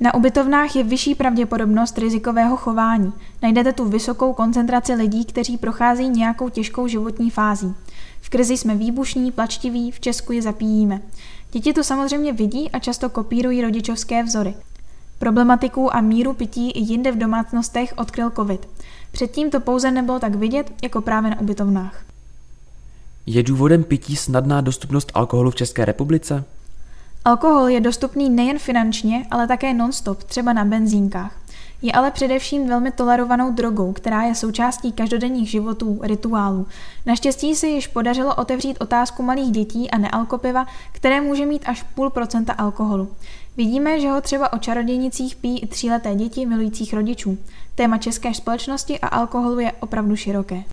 Na 0.00 0.14
ubytovnách 0.14 0.76
je 0.76 0.84
vyšší 0.84 1.14
pravděpodobnost 1.14 1.98
rizikového 1.98 2.56
chování. 2.56 3.12
Najdete 3.42 3.72
tu 3.72 3.88
vysokou 3.88 4.32
koncentraci 4.32 4.94
lidí, 4.94 5.24
kteří 5.24 5.58
procházejí 5.58 6.08
nějakou 6.08 6.48
těžkou 6.48 6.86
životní 6.86 7.30
fází. 7.30 7.74
V 8.20 8.28
krizi 8.28 8.56
jsme 8.56 8.74
výbušní, 8.74 9.32
plačtiví, 9.32 9.90
v 9.90 10.00
Česku 10.00 10.32
je 10.32 10.42
zapíjíme. 10.42 11.00
Děti 11.52 11.72
to 11.72 11.84
samozřejmě 11.84 12.32
vidí 12.32 12.70
a 12.70 12.78
často 12.78 13.08
kopírují 13.08 13.62
rodičovské 13.62 14.22
vzory. 14.22 14.54
Problematiku 15.18 15.96
a 15.96 16.00
míru 16.00 16.32
pití 16.32 16.70
i 16.70 16.80
jinde 16.80 17.12
v 17.12 17.18
domácnostech 17.18 17.94
odkryl 17.96 18.30
COVID. 18.30 18.68
Předtím 19.12 19.50
to 19.50 19.60
pouze 19.60 19.90
nebylo 19.90 20.18
tak 20.18 20.34
vidět, 20.34 20.72
jako 20.82 21.00
právě 21.00 21.30
na 21.30 21.40
ubytovnách. 21.40 22.02
Je 23.26 23.42
důvodem 23.42 23.84
pití 23.84 24.16
snadná 24.16 24.60
dostupnost 24.60 25.12
alkoholu 25.14 25.50
v 25.50 25.54
České 25.54 25.84
republice? 25.84 26.44
Alkohol 27.24 27.68
je 27.68 27.80
dostupný 27.80 28.30
nejen 28.30 28.58
finančně, 28.58 29.26
ale 29.30 29.46
také 29.46 29.74
non-stop, 29.74 30.22
třeba 30.22 30.52
na 30.52 30.64
benzínkách. 30.64 31.40
Je 31.82 31.92
ale 31.92 32.10
především 32.10 32.68
velmi 32.68 32.92
tolerovanou 32.92 33.52
drogou, 33.52 33.92
která 33.92 34.22
je 34.22 34.34
součástí 34.34 34.92
každodenních 34.92 35.50
životů, 35.50 36.00
rituálů. 36.02 36.66
Naštěstí 37.06 37.54
se 37.54 37.66
již 37.66 37.86
podařilo 37.86 38.34
otevřít 38.34 38.76
otázku 38.80 39.22
malých 39.22 39.50
dětí 39.50 39.90
a 39.90 39.98
nealkopiva, 39.98 40.66
které 40.92 41.20
může 41.20 41.46
mít 41.46 41.62
až 41.66 41.82
půl 41.82 42.10
procenta 42.10 42.52
alkoholu. 42.52 43.08
Vidíme, 43.56 44.00
že 44.00 44.08
ho 44.08 44.20
třeba 44.20 44.52
o 44.52 44.58
čarodějnicích 44.58 45.36
pijí 45.36 45.58
i 45.58 45.66
tříleté 45.66 46.14
děti 46.14 46.46
milujících 46.46 46.94
rodičů. 46.94 47.38
Téma 47.74 47.98
české 47.98 48.34
společnosti 48.34 49.00
a 49.00 49.06
alkoholu 49.06 49.58
je 49.60 49.72
opravdu 49.72 50.16
široké. 50.16 50.64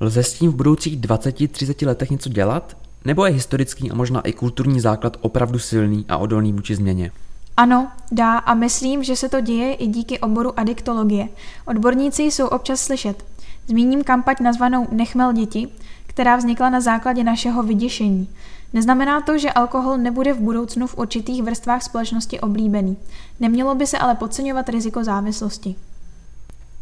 Lze 0.00 0.22
s 0.22 0.32
tím 0.32 0.50
v 0.50 0.54
budoucích 0.54 1.00
20-30 1.00 1.86
letech 1.86 2.10
něco 2.10 2.28
dělat? 2.28 2.76
Nebo 3.04 3.26
je 3.26 3.32
historický 3.32 3.90
a 3.90 3.94
možná 3.94 4.20
i 4.20 4.32
kulturní 4.32 4.80
základ 4.80 5.16
opravdu 5.20 5.58
silný 5.58 6.04
a 6.08 6.16
odolný 6.16 6.52
vůči 6.52 6.76
změně? 6.76 7.10
Ano, 7.56 7.88
dá 8.12 8.38
a 8.38 8.54
myslím, 8.54 9.04
že 9.04 9.16
se 9.16 9.28
to 9.28 9.40
děje 9.40 9.74
i 9.74 9.86
díky 9.86 10.18
oboru 10.18 10.60
adiktologie. 10.60 11.28
Odborníci 11.66 12.22
jsou 12.22 12.46
občas 12.46 12.80
slyšet. 12.80 13.24
Zmíním 13.66 14.04
kampaň 14.04 14.36
nazvanou 14.40 14.86
Nechmel 14.90 15.32
děti, 15.32 15.68
která 16.06 16.36
vznikla 16.36 16.70
na 16.70 16.80
základě 16.80 17.24
našeho 17.24 17.62
vyděšení. 17.62 18.28
Neznamená 18.72 19.20
to, 19.20 19.38
že 19.38 19.52
alkohol 19.52 19.98
nebude 19.98 20.32
v 20.32 20.40
budoucnu 20.40 20.86
v 20.86 20.98
určitých 20.98 21.42
vrstvách 21.42 21.82
společnosti 21.82 22.40
oblíbený. 22.40 22.96
Nemělo 23.40 23.74
by 23.74 23.86
se 23.86 23.98
ale 23.98 24.14
podceňovat 24.14 24.68
riziko 24.68 25.04
závislosti. 25.04 25.74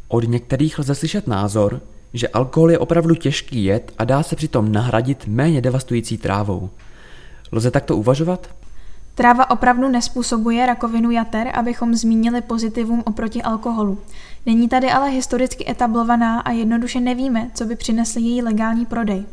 Od 0.09 0.29
některých 0.29 0.79
lze 0.79 0.95
slyšet 0.95 1.27
názor, 1.27 1.81
že 2.15 2.29
alkohol 2.29 2.71
je 2.71 2.79
opravdu 2.79 3.15
těžký 3.15 3.65
jed 3.65 3.93
a 3.99 4.05
dá 4.05 4.23
se 4.23 4.37
přitom 4.37 4.73
nahradit 4.73 5.27
méně 5.27 5.61
devastující 5.61 6.19
trávou. 6.19 6.71
Lze 7.53 7.71
takto 7.71 7.97
uvažovat? 7.97 8.49
Tráva 9.15 9.51
opravdu 9.51 9.89
nespůsobuje 9.89 10.67
rakovinu 10.67 11.11
jater, 11.11 11.51
abychom 11.55 11.95
zmínili 11.95 12.41
pozitivum 12.41 13.03
oproti 13.07 13.43
alkoholu. 13.43 13.99
Není 14.47 14.69
tady 14.69 14.91
ale 14.91 15.11
historicky 15.11 15.71
etablovaná 15.71 16.41
a 16.41 16.51
jednoduše 16.51 17.01
nevíme, 17.01 17.51
co 17.55 17.65
by 17.65 17.77
přinesl 17.77 18.19
její 18.19 18.43
legální 18.43 18.87
prodej. 18.87 19.25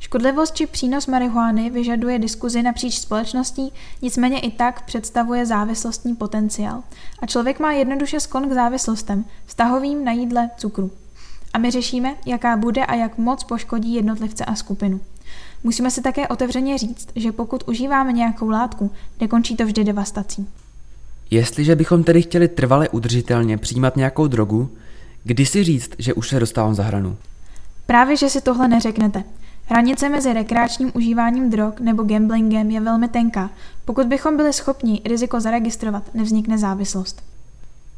Škodlivost 0.00 0.54
či 0.54 0.66
přínos 0.66 1.06
marihuany 1.06 1.70
vyžaduje 1.70 2.18
diskuzi 2.18 2.62
napříč 2.62 2.98
společností, 2.98 3.72
nicméně 4.02 4.40
i 4.40 4.50
tak 4.50 4.82
představuje 4.82 5.46
závislostní 5.46 6.16
potenciál. 6.16 6.82
A 7.22 7.26
člověk 7.26 7.60
má 7.60 7.72
jednoduše 7.72 8.20
sklon 8.20 8.48
k 8.48 8.52
závislostem, 8.52 9.24
vztahovým 9.46 10.04
na 10.04 10.12
jídle, 10.12 10.50
cukru. 10.56 10.90
A 11.52 11.58
my 11.58 11.70
řešíme, 11.70 12.14
jaká 12.26 12.56
bude 12.56 12.86
a 12.86 12.94
jak 12.94 13.18
moc 13.18 13.44
poškodí 13.44 13.94
jednotlivce 13.94 14.44
a 14.44 14.54
skupinu. 14.54 15.00
Musíme 15.64 15.90
si 15.90 16.02
také 16.02 16.28
otevřeně 16.28 16.78
říct, 16.78 17.08
že 17.16 17.32
pokud 17.32 17.68
užíváme 17.68 18.12
nějakou 18.12 18.48
látku, 18.48 18.90
nekončí 19.20 19.56
to 19.56 19.66
vždy 19.66 19.84
devastací. 19.84 20.48
Jestliže 21.30 21.76
bychom 21.76 22.04
tedy 22.04 22.22
chtěli 22.22 22.48
trvale 22.48 22.88
udržitelně 22.88 23.58
přijímat 23.58 23.96
nějakou 23.96 24.26
drogu, 24.26 24.70
kdy 25.24 25.46
si 25.46 25.64
říct, 25.64 25.90
že 25.98 26.14
už 26.14 26.28
se 26.28 26.40
dostávám 26.40 26.74
za 26.74 26.82
hranu? 26.82 27.16
Právě, 27.86 28.16
že 28.16 28.30
si 28.30 28.40
tohle 28.40 28.68
neřeknete. 28.68 29.24
Hranice 29.66 30.08
mezi 30.08 30.32
rekreačním 30.32 30.92
užíváním 30.94 31.50
drog 31.50 31.72
nebo 31.80 32.02
gamblingem 32.02 32.70
je 32.70 32.80
velmi 32.80 33.08
tenká. 33.08 33.50
Pokud 33.84 34.06
bychom 34.06 34.36
byli 34.36 34.52
schopni 34.52 35.00
riziko 35.04 35.40
zaregistrovat, 35.40 36.14
nevznikne 36.14 36.58
závislost. 36.58 37.22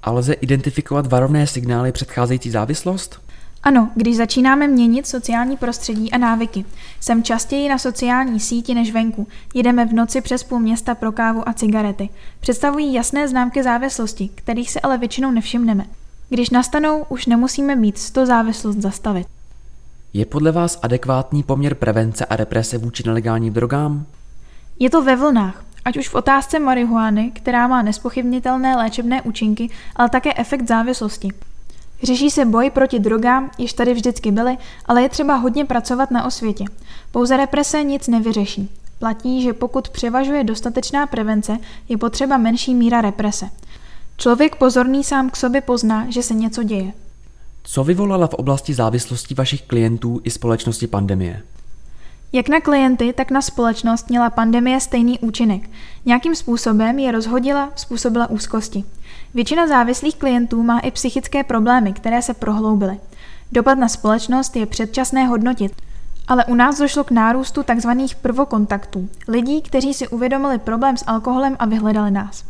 A 0.02 0.11
lze 0.11 0.33
identifikovat 0.33 1.07
varovné 1.07 1.47
signály 1.47 1.93
předcházející 1.93 2.50
závislost? 2.50 3.21
Ano, 3.62 3.90
když 3.95 4.17
začínáme 4.17 4.69
měnit 4.69 5.07
sociální 5.07 5.57
prostředí 5.57 6.12
a 6.12 6.19
návyky. 6.19 6.64
Jsem 7.00 7.23
častěji 7.23 7.69
na 7.69 7.79
sociální 7.79 8.40
síti 8.40 8.75
než 8.75 8.93
venku. 8.93 9.26
Jedeme 9.55 9.87
v 9.87 9.93
noci 9.93 10.21
přes 10.21 10.43
půl 10.43 10.61
města 10.61 10.95
pro 10.95 11.12
kávu 11.12 11.49
a 11.49 11.52
cigarety. 11.52 12.09
Představují 12.40 12.95
jasné 12.95 13.29
známky 13.29 13.62
závislosti, 13.62 14.31
kterých 14.35 14.71
se 14.71 14.81
ale 14.81 14.99
většinou 14.99 15.31
nevšimneme. 15.31 15.87
Když 16.29 16.50
nastanou, 16.50 17.05
už 17.09 17.26
nemusíme 17.26 17.76
mít 17.76 18.11
to 18.11 18.26
závislost 18.26 18.76
zastavit. 18.76 19.26
Je 20.12 20.26
podle 20.26 20.52
vás 20.52 20.79
adekvátní 20.83 21.43
poměr 21.43 21.75
prevence 21.75 22.25
a 22.25 22.37
represe 22.37 22.79
vůči 22.79 23.02
nelegálním 23.07 23.52
drogám? 23.52 24.07
Je 24.79 24.90
to 24.90 25.02
ve 25.02 25.17
vlnách, 25.17 25.64
ať 25.85 25.97
už 25.97 26.09
v 26.09 26.14
otázce 26.14 26.59
marihuany, 26.59 27.31
která 27.31 27.69
má 27.69 27.83
nespochybnitelné 27.83 28.76
léčebné 28.76 29.23
účinky, 29.23 29.71
ale 29.97 30.09
také 30.09 30.31
efekt 30.37 30.69
závislosti. 30.69 31.29
Řeší 32.02 32.30
se 32.30 32.45
boj 32.45 32.71
proti 32.71 32.99
drogám, 32.99 33.50
již 33.59 33.73
tady 33.73 33.95
vždycky 33.95 34.33
byly, 34.33 34.57
ale 34.87 35.02
je 35.02 35.09
třeba 35.09 35.35
hodně 35.35 35.64
pracovat 35.64 36.11
na 36.11 36.25
osvětě. 36.26 36.64
Pouze 37.12 37.37
represe 37.37 37.83
nic 37.83 38.09
nevyřeší. 38.09 38.71
Platí, 38.99 39.42
že 39.42 39.52
pokud 39.52 39.88
převažuje 39.88 40.45
dostatečná 40.45 41.07
prevence, 41.07 41.59
je 41.88 41.99
potřeba 41.99 42.37
menší 42.37 42.75
míra 42.75 43.00
represe. 43.00 43.50
Člověk 44.16 44.57
pozorný 44.57 45.04
sám 45.04 45.30
k 45.30 45.37
sobě 45.37 45.61
pozná, 45.61 46.07
že 46.11 46.23
se 46.23 46.35
něco 46.35 46.62
děje. 46.62 46.92
Co 47.62 47.85
vyvolala 47.85 48.26
v 48.26 48.35
oblasti 48.35 48.75
závislostí 48.75 49.35
vašich 49.35 49.62
klientů 49.62 50.21
i 50.25 50.30
společnosti 50.30 50.87
pandemie? 50.87 51.42
Jak 52.33 52.49
na 52.49 52.61
klienty, 52.61 53.13
tak 53.13 53.31
na 53.31 53.43
společnost 53.43 54.09
měla 54.09 54.31
pandemie 54.31 54.81
stejný 54.81 55.19
účinek. 55.19 55.71
Nějakým 56.05 56.35
způsobem 56.35 56.99
je 56.99 57.13
rozhodila, 57.13 57.71
způsobila 57.77 58.31
úzkosti. 58.31 58.85
Většina 59.35 59.67
závislých 59.67 60.17
klientů 60.17 60.63
má 60.63 60.79
i 60.79 60.91
psychické 60.91 61.45
problémy, 61.45 61.93
které 61.93 62.23
se 62.23 62.35
prohloubily. 62.35 63.01
Dopad 63.53 63.79
na 63.79 63.89
společnost 63.89 64.57
je 64.57 64.67
předčasné 64.67 65.27
hodnotit, 65.27 65.73
ale 66.29 66.45
u 66.45 66.55
nás 66.55 66.79
došlo 66.79 67.05
k 67.05 67.11
nárůstu 67.11 67.63
tzv. 67.63 67.91
prvokontaktů, 68.23 69.09
lidí, 69.29 69.63
kteří 69.63 69.95
si 69.95 70.09
uvědomili 70.09 70.59
problém 70.59 70.97
s 70.97 71.05
alkoholem 71.07 71.57
a 71.59 71.67
vyhledali 71.67 72.11
nás. 72.11 72.45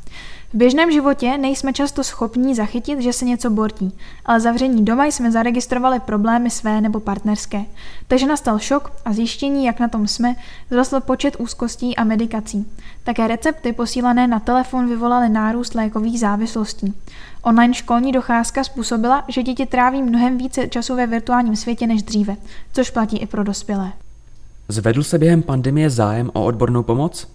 V 0.53 0.57
běžném 0.57 0.93
životě 0.93 1.39
nejsme 1.39 1.73
často 1.73 2.05
schopní 2.05 2.55
zachytit, 2.55 3.01
že 3.01 3.13
se 3.13 3.25
něco 3.25 3.51
bortí, 3.51 3.93
ale 4.27 4.41
zavření 4.41 4.85
doma 4.85 5.07
jsme 5.07 5.33
zaregistrovali 5.33 6.01
problémy 6.01 6.51
své 6.51 6.81
nebo 6.81 7.01
partnerské. 7.01 7.65
Takže 8.09 8.27
nastal 8.27 8.59
šok 8.59 8.93
a 9.05 9.13
zjištění, 9.13 9.65
jak 9.65 9.81
na 9.81 9.89
tom 9.89 10.09
jsme, 10.09 10.35
vzrostl 10.67 11.01
počet 11.01 11.37
úzkostí 11.39 11.97
a 11.97 12.05
medikací. 12.05 12.67
Také 13.05 13.29
recepty 13.29 13.73
posílané 13.73 14.27
na 14.27 14.41
telefon 14.41 14.89
vyvolaly 14.89 15.29
nárůst 15.29 15.75
lékových 15.75 16.21
závislostí. 16.21 16.95
Online 17.43 17.75
školní 17.75 18.13
docházka 18.13 18.65
způsobila, 18.65 19.25
že 19.29 19.43
děti 19.43 19.67
tráví 19.67 20.03
mnohem 20.03 20.39
více 20.39 20.69
času 20.69 20.97
ve 20.97 21.07
virtuálním 21.07 21.57
světě 21.57 21.87
než 21.87 22.03
dříve, 22.03 22.37
což 22.73 22.91
platí 22.91 23.19
i 23.19 23.27
pro 23.27 23.45
dospělé. 23.45 23.93
Zvedl 24.69 25.03
se 25.03 25.19
během 25.19 25.43
pandemie 25.43 25.91
zájem 25.91 26.31
o 26.33 26.45
odbornou 26.45 26.83
pomoc? 26.83 27.27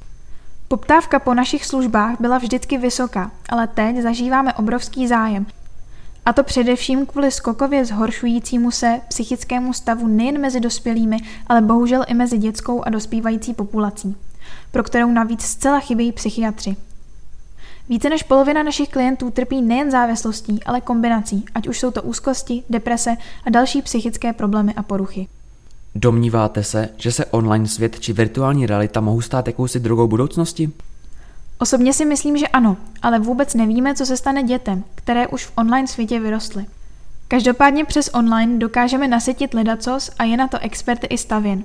Poptávka 0.67 1.19
po 1.19 1.33
našich 1.33 1.65
službách 1.65 2.15
byla 2.19 2.37
vždycky 2.37 2.77
vysoká, 2.77 3.31
ale 3.49 3.67
teď 3.67 3.97
zažíváme 3.97 4.53
obrovský 4.53 5.07
zájem. 5.07 5.45
A 6.25 6.33
to 6.33 6.43
především 6.43 7.05
kvůli 7.05 7.31
skokově 7.31 7.85
zhoršujícímu 7.85 8.71
se 8.71 9.01
psychickému 9.07 9.73
stavu 9.73 10.07
nejen 10.07 10.41
mezi 10.41 10.59
dospělými, 10.59 11.17
ale 11.47 11.61
bohužel 11.61 12.05
i 12.07 12.13
mezi 12.13 12.37
dětskou 12.37 12.83
a 12.83 12.89
dospívající 12.89 13.53
populací, 13.53 14.15
pro 14.71 14.83
kterou 14.83 15.11
navíc 15.11 15.41
zcela 15.41 15.79
chybějí 15.79 16.11
psychiatři. 16.11 16.75
Více 17.89 18.09
než 18.09 18.23
polovina 18.23 18.63
našich 18.63 18.89
klientů 18.89 19.31
trpí 19.31 19.61
nejen 19.61 19.91
závislostí, 19.91 20.63
ale 20.63 20.81
kombinací, 20.81 21.45
ať 21.55 21.67
už 21.67 21.79
jsou 21.79 21.91
to 21.91 22.03
úzkosti, 22.03 22.63
deprese 22.69 23.15
a 23.45 23.49
další 23.49 23.81
psychické 23.81 24.33
problémy 24.33 24.73
a 24.73 24.83
poruchy. 24.83 25.27
Domníváte 25.97 26.63
se, 26.63 26.89
že 26.97 27.11
se 27.11 27.25
online 27.25 27.67
svět 27.67 27.99
či 27.99 28.13
virtuální 28.13 28.65
realita 28.65 29.01
mohou 29.01 29.21
stát 29.21 29.47
jakousi 29.47 29.79
drogou 29.79 30.07
budoucnosti? 30.07 30.71
Osobně 31.59 31.93
si 31.93 32.05
myslím, 32.05 32.37
že 32.37 32.47
ano, 32.47 32.77
ale 33.01 33.19
vůbec 33.19 33.53
nevíme, 33.53 33.95
co 33.95 34.05
se 34.05 34.17
stane 34.17 34.43
dětem, 34.43 34.83
které 34.95 35.27
už 35.27 35.45
v 35.45 35.51
online 35.57 35.87
světě 35.87 36.19
vyrostly. 36.19 36.65
Každopádně 37.27 37.85
přes 37.85 38.09
online 38.13 38.57
dokážeme 38.57 39.07
nasytit 39.07 39.53
ledacos 39.53 40.11
a 40.19 40.23
je 40.23 40.37
na 40.37 40.47
to 40.47 40.59
experty 40.59 41.07
i 41.07 41.17
stavěn. 41.17 41.63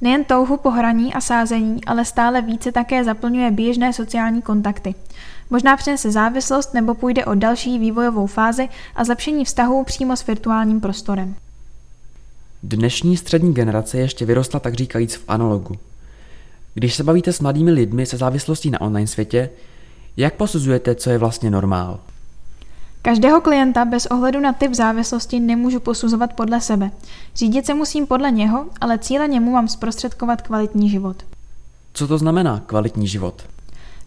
Nejen 0.00 0.24
touhu 0.24 0.56
po 0.56 0.70
hraní 0.70 1.14
a 1.14 1.20
sázení, 1.20 1.84
ale 1.84 2.04
stále 2.04 2.42
více 2.42 2.72
také 2.72 3.04
zaplňuje 3.04 3.50
běžné 3.50 3.92
sociální 3.92 4.42
kontakty. 4.42 4.94
Možná 5.50 5.76
přinese 5.76 6.10
závislost 6.10 6.74
nebo 6.74 6.94
půjde 6.94 7.24
o 7.24 7.34
další 7.34 7.78
vývojovou 7.78 8.26
fázi 8.26 8.68
a 8.96 9.04
zlepšení 9.04 9.44
vztahů 9.44 9.84
přímo 9.84 10.16
s 10.16 10.26
virtuálním 10.26 10.80
prostorem. 10.80 11.34
Dnešní 12.66 13.16
střední 13.16 13.54
generace 13.54 13.98
ještě 13.98 14.24
vyrostla 14.24 14.60
tak 14.60 14.74
říkajíc 14.74 15.14
v 15.14 15.24
analogu. 15.28 15.74
Když 16.74 16.94
se 16.94 17.04
bavíte 17.04 17.32
s 17.32 17.40
mladými 17.40 17.70
lidmi 17.70 18.06
se 18.06 18.16
závislostí 18.16 18.70
na 18.70 18.80
online 18.80 19.06
světě, 19.06 19.50
jak 20.16 20.34
posuzujete, 20.34 20.94
co 20.94 21.10
je 21.10 21.18
vlastně 21.18 21.50
normál? 21.50 22.00
Každého 23.02 23.40
klienta 23.40 23.84
bez 23.84 24.06
ohledu 24.06 24.40
na 24.40 24.52
typ 24.52 24.74
závislosti 24.74 25.40
nemůžu 25.40 25.80
posuzovat 25.80 26.32
podle 26.32 26.60
sebe. 26.60 26.90
Řídit 27.34 27.66
se 27.66 27.74
musím 27.74 28.06
podle 28.06 28.30
něho, 28.30 28.66
ale 28.80 28.98
cíle 28.98 29.28
němu 29.28 29.52
mám 29.52 29.68
zprostředkovat 29.68 30.42
kvalitní 30.42 30.90
život. 30.90 31.16
Co 31.92 32.08
to 32.08 32.18
znamená 32.18 32.62
kvalitní 32.66 33.08
život? 33.08 33.42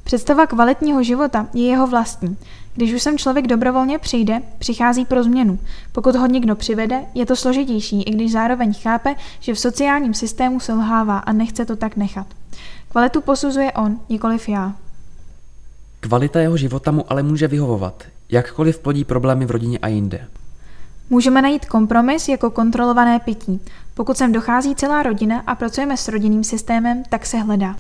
Představa 0.08 0.48
kvalitního 0.48 1.04
života 1.04 1.48
je 1.54 1.64
jeho 1.64 1.88
vlastní. 1.88 2.38
Když 2.76 2.94
už 2.94 3.02
sem 3.02 3.18
člověk 3.18 3.48
dobrovolně 3.48 4.00
přijde, 4.00 4.42
přichází 4.60 5.06
pro 5.06 5.24
změnu. 5.24 5.60
Pokud 5.92 6.16
ho 6.16 6.28
někdo 6.28 6.56
přivede, 6.56 7.02
je 7.14 7.26
to 7.26 7.36
složitější, 7.36 8.04
i 8.04 8.12
když 8.12 8.32
zároveň 8.32 8.74
chápe, 8.82 9.16
že 9.40 9.54
v 9.54 9.60
sociálním 9.60 10.14
systému 10.14 10.60
selhává 10.60 11.18
a 11.18 11.34
nechce 11.34 11.66
to 11.66 11.76
tak 11.76 11.96
nechat. 11.96 12.28
Kvalitu 12.90 13.22
posuzuje 13.22 13.72
on, 13.72 14.00
nikoliv 14.10 14.50
já. 14.50 14.74
Kvalita 16.00 16.40
jeho 16.40 16.58
života 16.58 16.92
mu 16.92 17.12
ale 17.12 17.24
může 17.24 17.48
vyhovovat, 17.48 18.04
jakkoliv 18.30 18.80
plodí 18.80 19.04
problémy 19.04 19.46
v 19.46 19.52
rodině 19.52 19.80
a 19.80 19.88
jinde. 19.88 20.28
Můžeme 21.10 21.42
najít 21.42 21.66
kompromis 21.66 22.28
jako 22.28 22.52
kontrolované 22.52 23.20
pití. 23.20 23.62
Pokud 23.94 24.18
sem 24.18 24.32
dochází 24.32 24.76
celá 24.76 25.04
rodina 25.04 25.44
a 25.48 25.56
pracujeme 25.56 25.98
s 25.98 26.08
rodinným 26.08 26.44
systémem, 26.44 27.04
tak 27.10 27.26
se 27.26 27.38
hledá. 27.38 27.76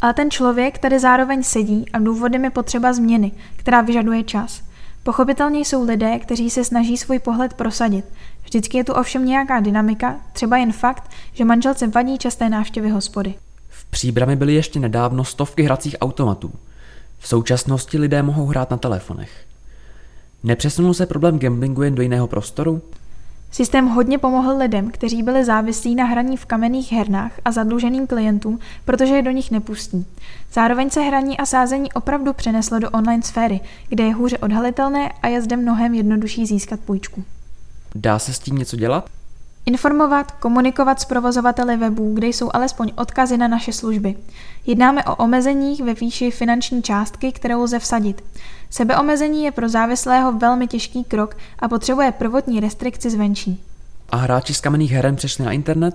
Ale 0.00 0.14
ten 0.14 0.30
člověk 0.30 0.78
tady 0.78 0.98
zároveň 0.98 1.42
sedí 1.42 1.84
a 1.92 1.98
důvodem 1.98 2.44
je 2.44 2.50
potřeba 2.50 2.92
změny, 2.92 3.32
která 3.56 3.80
vyžaduje 3.80 4.24
čas. 4.24 4.62
Pochopitelně 5.02 5.60
jsou 5.60 5.84
lidé, 5.84 6.18
kteří 6.18 6.50
se 6.50 6.64
snaží 6.64 6.96
svůj 6.96 7.18
pohled 7.18 7.54
prosadit. 7.54 8.04
Vždycky 8.44 8.78
je 8.78 8.84
tu 8.84 8.92
ovšem 8.92 9.26
nějaká 9.26 9.60
dynamika, 9.60 10.16
třeba 10.32 10.56
jen 10.56 10.72
fakt, 10.72 11.10
že 11.32 11.44
manželce 11.44 11.86
vadí 11.86 12.18
časté 12.18 12.48
návštěvy 12.48 12.90
hospody. 12.90 13.34
V 13.68 13.84
příbrami 13.84 14.36
byly 14.36 14.54
ještě 14.54 14.80
nedávno 14.80 15.24
stovky 15.24 15.62
hracích 15.62 15.96
automatů. 16.00 16.52
V 17.18 17.28
současnosti 17.28 17.98
lidé 17.98 18.22
mohou 18.22 18.46
hrát 18.46 18.70
na 18.70 18.76
telefonech. 18.76 19.30
Nepřesunul 20.42 20.94
se 20.94 21.06
problém 21.06 21.38
gamblingu 21.38 21.82
jen 21.82 21.94
do 21.94 22.02
jiného 22.02 22.26
prostoru? 22.26 22.82
Systém 23.50 23.86
hodně 23.86 24.18
pomohl 24.18 24.56
lidem, 24.56 24.90
kteří 24.90 25.22
byli 25.22 25.44
závislí 25.44 25.94
na 25.94 26.04
hraní 26.04 26.36
v 26.36 26.46
kamenných 26.46 26.92
hernách 26.92 27.32
a 27.44 27.52
zadluženým 27.52 28.06
klientům, 28.06 28.58
protože 28.84 29.14
je 29.14 29.22
do 29.22 29.30
nich 29.30 29.50
nepustí. 29.50 30.06
Zároveň 30.52 30.90
se 30.90 31.00
hraní 31.00 31.38
a 31.38 31.46
sázení 31.46 31.92
opravdu 31.92 32.32
přeneslo 32.32 32.78
do 32.78 32.90
online 32.90 33.22
sféry, 33.22 33.60
kde 33.88 34.04
je 34.04 34.14
hůře 34.14 34.38
odhalitelné 34.38 35.12
a 35.22 35.28
je 35.28 35.42
zde 35.42 35.56
mnohem 35.56 35.94
jednodušší 35.94 36.46
získat 36.46 36.80
půjčku. 36.80 37.24
Dá 37.94 38.18
se 38.18 38.32
s 38.32 38.38
tím 38.38 38.56
něco 38.56 38.76
dělat? 38.76 39.10
Informovat, 39.66 40.32
komunikovat 40.32 41.00
s 41.00 41.04
provozovateli 41.04 41.76
webů, 41.76 42.14
kde 42.14 42.26
jsou 42.26 42.50
alespoň 42.54 42.92
odkazy 42.96 43.36
na 43.36 43.48
naše 43.48 43.72
služby. 43.72 44.16
Jednáme 44.66 45.04
o 45.04 45.16
omezeních 45.16 45.82
ve 45.82 45.94
výši 45.94 46.30
finanční 46.30 46.82
částky, 46.82 47.32
kterou 47.32 47.62
lze 47.62 47.78
vsadit. 47.78 48.24
Sebeomezení 48.70 49.44
je 49.44 49.52
pro 49.52 49.68
závislého 49.68 50.32
velmi 50.32 50.66
těžký 50.66 51.04
krok 51.04 51.36
a 51.58 51.68
potřebuje 51.68 52.12
prvotní 52.12 52.60
restrikci 52.60 53.10
zvenčí. 53.10 53.62
A 54.10 54.16
hráči 54.16 54.54
z 54.54 54.60
kamenných 54.60 54.92
heren 54.92 55.16
přešli 55.16 55.44
na 55.44 55.52
internet? 55.52 55.94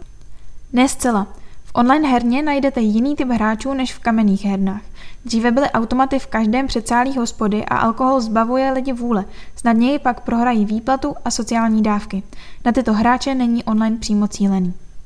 Ne 0.73 0.89
zcela. 0.89 1.27
Online 1.75 2.07
herně 2.07 2.41
najdete 2.41 2.81
jiný 2.81 3.15
typ 3.15 3.27
hráčů 3.27 3.73
než 3.73 3.93
v 3.93 3.99
kamenných 3.99 4.45
hernách. 4.45 4.81
Dříve 5.25 5.51
byly 5.51 5.69
automaty 5.71 6.19
v 6.19 6.27
každém 6.27 6.67
předsálí 6.67 7.17
hospody 7.17 7.65
a 7.65 7.77
alkohol 7.77 8.21
zbavuje 8.21 8.71
lidi 8.71 8.93
vůle. 8.93 9.25
Snadněji 9.55 9.99
pak 9.99 10.21
prohrají 10.21 10.65
výplatu 10.65 11.15
a 11.25 11.31
sociální 11.31 11.83
dávky. 11.83 12.23
Na 12.65 12.71
tyto 12.71 12.93
hráče 12.93 13.35
není 13.35 13.63
online 13.63 13.97
přímo 13.97 14.27
cílený. 14.27 14.73